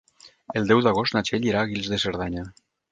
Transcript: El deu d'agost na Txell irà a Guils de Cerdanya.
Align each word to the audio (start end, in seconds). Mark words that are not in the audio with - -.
El 0.61 0.65
deu 0.71 0.81
d'agost 0.87 1.19
na 1.19 1.23
Txell 1.31 1.47
irà 1.51 1.63
a 1.67 1.71
Guils 1.75 1.95
de 1.95 2.05
Cerdanya. 2.07 2.51